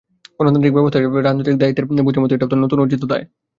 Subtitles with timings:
[0.37, 3.25] গণতান্ত্রিক ব্যবস্থায় রাজনৈতিক দায়িত্বের বোঝার মতো এটাও তার নতুন অর্জিত দায়।